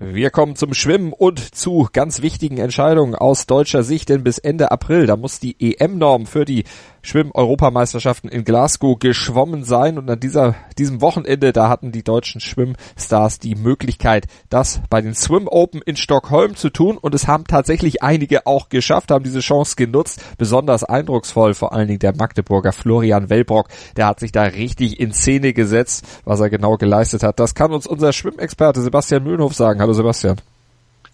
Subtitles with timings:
[0.00, 4.70] Wir kommen zum Schwimmen und zu ganz wichtigen Entscheidungen aus deutscher Sicht, denn bis Ende
[4.70, 6.62] April, da muss die EM-Norm für die
[7.02, 13.40] Schwimm-Europameisterschaften in Glasgow geschwommen sein und an dieser, diesem Wochenende, da hatten die deutschen Schwimmstars
[13.40, 18.02] die Möglichkeit, das bei den Swim Open in Stockholm zu tun und es haben tatsächlich
[18.02, 23.30] einige auch geschafft, haben diese Chance genutzt, besonders eindrucksvoll, vor allen Dingen der Magdeburger Florian
[23.30, 27.40] Wellbrock, der hat sich da richtig in Szene gesetzt, was er genau geleistet hat.
[27.40, 29.87] Das kann uns unser Schwimmexperte Sebastian Mühlenhof sagen.
[29.88, 30.36] Hallo Sebastian.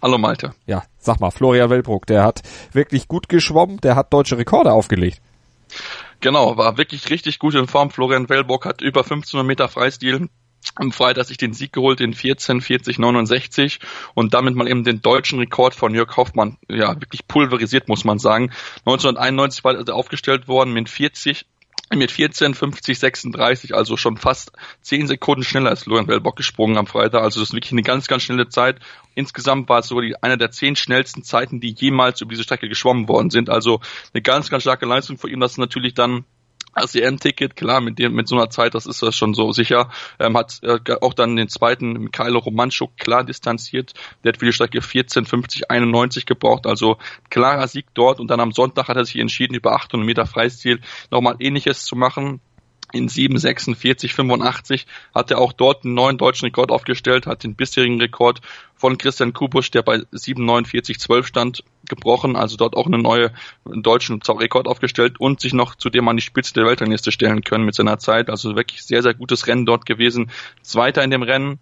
[0.00, 0.54] Hallo Malte.
[0.68, 2.42] Ja, sag mal, Florian Wellbrock, der hat
[2.72, 5.20] wirklich gut geschwommen, der hat deutsche Rekorde aufgelegt.
[6.20, 7.90] Genau, war wirklich richtig gut in Form.
[7.90, 10.28] Florian Wellbock hat über 1500 Meter Freistil
[10.76, 13.80] am Freitag sich den Sieg geholt in 14, 40, 69
[14.14, 18.20] und damit mal eben den deutschen Rekord von Jörg Hoffmann, ja, wirklich pulverisiert, muss man
[18.20, 18.52] sagen.
[18.86, 21.44] 1991 war er aufgestellt worden mit 40,
[21.98, 24.52] mit 14, 50, 36, also schon fast
[24.82, 27.22] 10 Sekunden schneller als Florian Wellbock gesprungen am Freitag.
[27.22, 28.78] Also das ist wirklich eine ganz, ganz schnelle Zeit.
[29.14, 32.68] Insgesamt war es sogar die, einer der zehn schnellsten Zeiten, die jemals über diese Strecke
[32.68, 33.50] geschwommen worden sind.
[33.50, 33.80] Also
[34.14, 35.40] eine ganz, ganz starke Leistung für ihn.
[35.40, 36.24] Das natürlich dann
[36.74, 39.90] das EM-Ticket, klar, mit dem, mit so einer Zeit, das ist das schon so sicher,
[40.18, 43.94] ähm, hat äh, auch dann den zweiten Mikhailo Romanchuk klar distanziert.
[44.22, 46.98] Der hat für die Strecke 14, 50, 91 gebraucht, also
[47.28, 48.20] klarer Sieg dort.
[48.20, 51.96] Und dann am Sonntag hat er sich entschieden, über 800 Meter Freistil nochmal ähnliches zu
[51.96, 52.40] machen
[52.92, 58.00] in 7,46, 85 hat er auch dort einen neuen deutschen Rekord aufgestellt, hat den bisherigen
[58.00, 58.40] Rekord
[58.74, 63.30] von Christian Kubusch, der bei 7,49, 12 stand, gebrochen, also dort auch einen neuen
[63.82, 67.74] deutschen Rekord aufgestellt und sich noch zudem an die Spitze der Weltrangliste stellen können mit
[67.74, 68.30] seiner Zeit.
[68.30, 70.30] Also wirklich sehr, sehr gutes Rennen dort gewesen.
[70.62, 71.58] Zweiter in dem Rennen,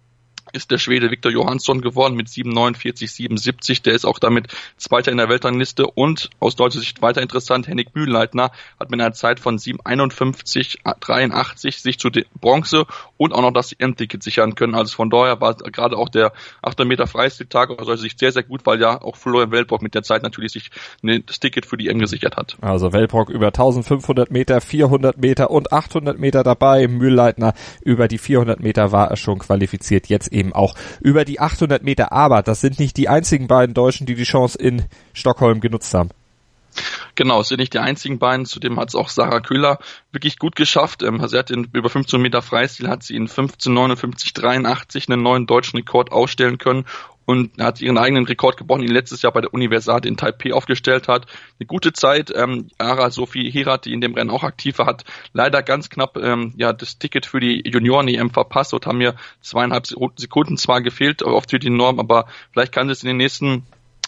[0.53, 3.81] ist der Schwede Viktor Johansson geworden mit 7,49, 77.
[3.81, 4.47] Der ist auch damit
[4.77, 9.13] Zweiter in der Weltrangliste und aus deutscher Sicht weiter interessant, Henning Mühlleitner hat mit einer
[9.13, 12.85] Zeit von 7,51, 83 sich zu Bronze
[13.17, 14.75] und auch noch das EM-Ticket sichern können.
[14.75, 18.43] Also von daher war gerade auch der 800 Meter Freistiltag aus deutscher Sicht sehr, sehr
[18.43, 20.71] gut, weil ja auch Florian Weltbrock mit der Zeit natürlich sich
[21.01, 22.57] das Ticket für die EM gesichert hat.
[22.61, 26.87] Also Weltbrock über 1500 Meter, 400 Meter und 800 Meter dabei.
[26.87, 30.07] Mühlleitner über die 400 Meter war er schon qualifiziert.
[30.07, 32.11] Jetzt eben auch über die 800 Meter.
[32.11, 34.83] Aber das sind nicht die einzigen beiden Deutschen, die die Chance in
[35.13, 36.09] Stockholm genutzt haben.
[37.19, 38.45] Genau, es sind nicht die einzigen beiden.
[38.45, 39.79] Zudem hat es auch Sarah Köhler
[40.13, 41.03] wirklich gut geschafft.
[41.03, 45.75] Ähm, sie hat in über 15 Meter Freistil hat sie in 15:59:83 einen neuen deutschen
[45.75, 46.85] Rekord ausstellen können
[47.25, 51.09] und hat ihren eigenen Rekord gebrochen, ihn letztes Jahr bei der Universiade in Taipei aufgestellt
[51.09, 51.25] hat.
[51.59, 52.31] Eine gute Zeit.
[52.33, 55.03] Ähm, Ara Sophie Herat, die in dem Rennen auch aktiv war, hat
[55.33, 59.87] leider ganz knapp ähm, ja das Ticket für die Junioren-EM verpasst und haben mir zweieinhalb
[60.15, 63.65] Sekunden zwar gefehlt, oft für die Norm, aber vielleicht kann sie es in den nächsten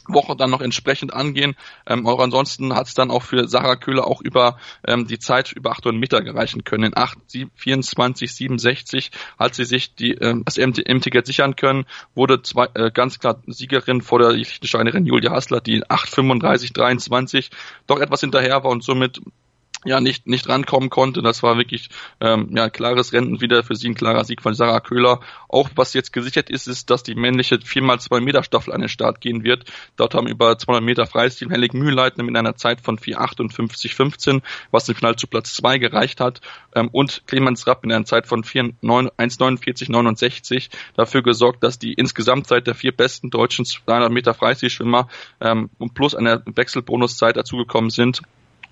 [0.08, 1.56] Woche dann noch entsprechend angehen.
[1.88, 4.58] Ähm, auch ansonsten hat es dann auch für Sarah Köhler auch über
[4.88, 6.86] ähm, die Zeit über 800 Meter gereichen können.
[6.86, 7.18] In 8,
[7.56, 11.86] 24, 67 hat sie sich die, ähm, das M-Ticket sichern können,
[12.16, 17.52] wurde zwei, äh, ganz klar Siegerin vor der Liechtensteinerin Julia Hassler, die 8, 35, 23
[17.88, 19.22] doch etwas hinterher war und somit
[19.86, 21.22] ja nicht nicht rankommen konnte.
[21.22, 24.80] Das war wirklich ähm, ja klares Rennen wieder für sie ein klarer Sieg von Sarah
[24.80, 25.20] Köhler.
[25.48, 29.22] Auch was jetzt gesichert ist, ist, dass die männliche 4x2 Meter Staffel an den Start
[29.22, 29.66] gehen wird.
[29.96, 34.96] Dort haben über 200 Meter Freistil Hellig Mühlleitner mit einer Zeit von 4,58,15, was im
[34.96, 36.42] Finale zu Platz 2 gereicht hat.
[36.76, 42.76] Ähm, und Clemens Rapp mit einer Zeit von 1,49,69 dafür gesorgt, dass die Insgesamtzeit der
[42.76, 45.08] vier besten deutschen 200 Meter Freistilschwimmer
[45.40, 48.22] ähm, plus einer Wechselbonuszeit dazugekommen sind.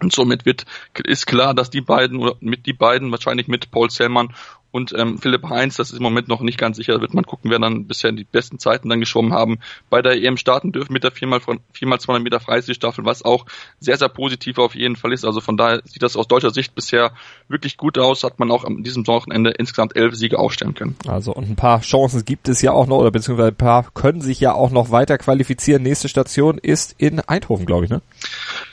[0.02, 0.66] Und somit wird,
[1.04, 4.34] ist klar, dass die beiden oder mit die beiden wahrscheinlich mit Paul Zellmann
[4.72, 7.50] und ähm, Philipp Heinz, das ist im Moment noch nicht ganz sicher, wird man gucken,
[7.50, 11.04] wer dann bisher die besten Zeiten dann geschwommen haben, bei der EM starten dürfen mit
[11.04, 13.46] der 4x200 Meter Freistilstaffel, was auch
[13.80, 15.26] sehr, sehr positiv auf jeden Fall ist.
[15.26, 17.14] Also von daher sieht das aus deutscher Sicht bisher
[17.48, 20.96] wirklich gut aus, hat man auch an diesem Wochenende insgesamt elf Siege aufstellen können.
[21.08, 24.22] Also und ein paar Chancen gibt es ja auch noch, oder beziehungsweise ein paar können
[24.22, 25.82] sich ja auch noch weiter qualifizieren.
[25.82, 28.02] Nächste Station ist in Eindhoven, glaube ich, ne?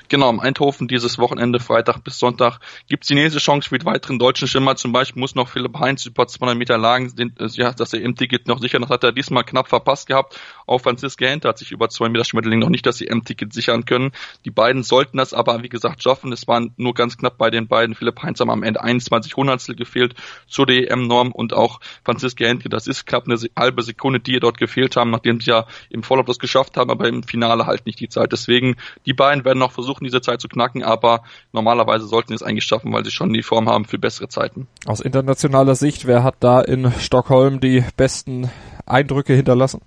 [0.09, 4.19] Genau, im Eindhoven dieses Wochenende, Freitag bis Sonntag, gibt es die nächste Chance die weiteren
[4.19, 4.77] deutschen Schimmer.
[4.77, 8.01] Zum Beispiel muss noch Philipp Heinz über 200 Meter Lagen, den, äh, ja, dass er
[8.01, 8.83] im Ticket noch sichern.
[8.83, 10.39] Das hat er diesmal knapp verpasst gehabt.
[10.67, 14.13] Auch Franziska Hente hat sich über 200 Meter Schmetterling noch nicht das EM-Ticket sichern können.
[14.45, 16.33] Die beiden sollten das aber, wie gesagt, schaffen.
[16.33, 17.95] Es waren nur ganz knapp bei den beiden.
[17.95, 20.15] Philipp Heinz haben am Ende 21 Hundertstel gefehlt
[20.47, 22.69] zur EM-Norm und auch Franziska Hente.
[22.69, 26.03] Das ist knapp eine halbe Sekunde, die ihr dort gefehlt haben, nachdem sie ja im
[26.03, 28.33] Vorlauf das geschafft haben, aber im Finale halt nicht die Zeit.
[28.33, 28.77] Deswegen,
[29.07, 31.23] die beiden werden noch versuchen, diese Zeit zu knacken, aber
[31.53, 34.69] normalerweise sollten sie es eigentlich schaffen, weil sie schon die Form haben für bessere Zeiten.
[34.87, 38.51] Aus internationaler Sicht, wer hat da in Stockholm die besten
[38.87, 39.81] Eindrücke hinterlassen?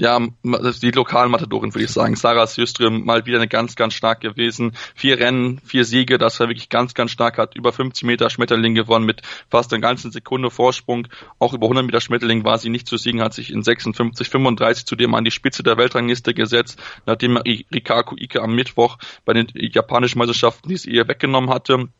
[0.00, 2.16] Ja, die lokalen Matadorin würde ich sagen.
[2.16, 4.72] Sarah Sjöström mal wieder eine ganz, ganz stark gewesen.
[4.94, 8.74] Vier Rennen, vier Siege, das war wirklich ganz, ganz stark, hat über 50 Meter Schmetterling
[8.74, 9.20] gewonnen mit
[9.50, 11.06] fast einer ganzen Sekunde Vorsprung.
[11.38, 14.86] Auch über 100 Meter Schmetterling war sie nicht zu siegen, hat sich in 56, 35
[14.86, 18.96] zudem an die Spitze der Weltrangliste gesetzt, nachdem Rikaku Ike am Mittwoch
[19.26, 21.90] bei den japanischen Meisterschaften diese ihr weggenommen hatte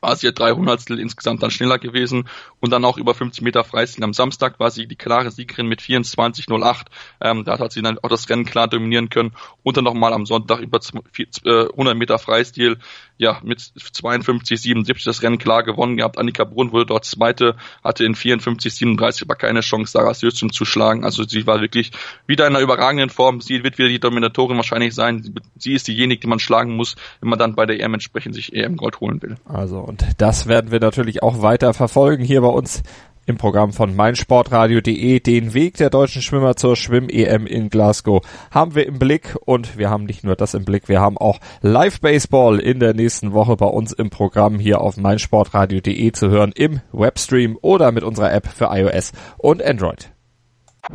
[0.00, 2.28] war sie ja drei Hundertstel insgesamt dann schneller gewesen
[2.60, 5.80] und dann auch über 50 Meter Freistil am Samstag war sie die klare Siegerin mit
[5.80, 6.86] 24,08.
[7.20, 10.26] Ähm, da hat sie dann auch das Rennen klar dominieren können und dann nochmal am
[10.26, 12.78] Sonntag über 100 Meter Freistil
[13.18, 16.18] ja, mit 52, 77 das Rennen klar gewonnen gehabt.
[16.18, 20.64] Annika Brunn wurde dort Zweite, hatte in 54, 37 aber keine Chance, Sarah Sjöström zu
[20.64, 21.04] schlagen.
[21.04, 21.90] Also sie war wirklich
[22.26, 23.40] wieder in einer überragenden Form.
[23.40, 25.34] Sie wird wieder die Dominatorin wahrscheinlich sein.
[25.56, 28.54] Sie ist diejenige, die man schlagen muss, wenn man dann bei der EM entsprechend sich
[28.54, 29.36] EM Gold holen will.
[29.44, 32.82] Also, und das werden wir natürlich auch weiter verfolgen hier bei uns
[33.26, 35.20] im Programm von meinsportradio.de.
[35.20, 39.90] Den Weg der deutschen Schwimmer zur Schwimm-EM in Glasgow haben wir im Blick und wir
[39.90, 43.66] haben nicht nur das im Blick, wir haben auch Live-Baseball in der nächsten Woche bei
[43.66, 48.66] uns im Programm hier auf meinsportradio.de zu hören im Webstream oder mit unserer App für
[48.66, 50.10] iOS und Android.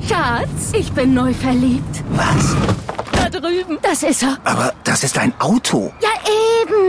[0.08, 2.04] Schatz, ich bin neu verliebt.
[2.12, 2.56] Was?
[3.16, 3.78] Da drüben.
[3.82, 4.38] Das ist er.
[4.44, 5.92] Aber das ist ein Auto.
[6.02, 6.10] Ja,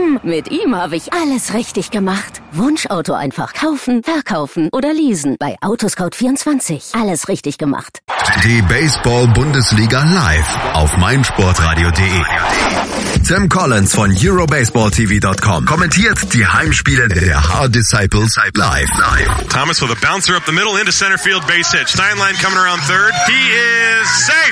[0.05, 0.19] eben.
[0.23, 2.41] Mit ihm habe ich alles richtig gemacht.
[2.51, 5.35] Wunschauto einfach kaufen, verkaufen oder leasen.
[5.39, 6.99] Bei Autoscout24.
[6.99, 7.99] Alles richtig gemacht.
[8.43, 12.21] Die Baseball-Bundesliga live auf meinsportradio.de.
[13.27, 18.89] Tim Collins von EuroBaseballTV.com kommentiert die Heimspiele der Hard Disciples live.
[19.49, 21.87] Thomas with a bouncer up the middle into center field base hit.
[21.87, 23.13] Steinlein coming around third.
[23.27, 24.44] He is safe.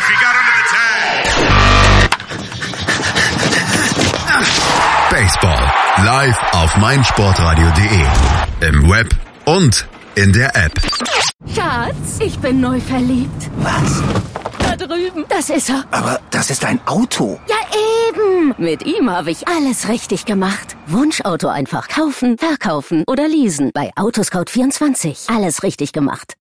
[6.23, 8.69] Live auf meinsportradio.de.
[8.69, 9.09] Im Web
[9.45, 9.85] und
[10.15, 10.71] in der App.
[11.53, 13.49] Schatz, ich bin neu verliebt.
[13.57, 14.01] Was?
[14.59, 15.25] Da drüben.
[15.27, 15.83] Das ist er.
[15.91, 17.39] Aber das ist ein Auto.
[17.49, 17.57] Ja,
[18.07, 18.55] eben.
[18.57, 20.77] Mit ihm habe ich alles richtig gemacht.
[20.87, 23.71] Wunschauto einfach kaufen, verkaufen oder leasen.
[23.73, 25.35] Bei Autoscout24.
[25.35, 26.31] Alles richtig gemacht.